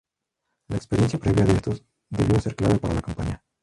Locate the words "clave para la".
2.55-3.03